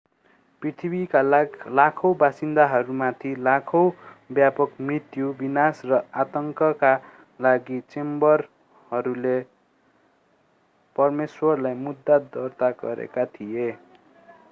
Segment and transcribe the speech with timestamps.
[0.61, 1.19] पृथ्वीका
[1.71, 6.91] लाखौँ बासिन्दाहरूमाथि लाखौँको व्यापक मृत्यु विनाश र आतङ्कका
[7.39, 9.35] लागि चेम्बरहरूले
[10.95, 13.69] परमेश्वरलाई मुद्दा दर्ता गरेका थिए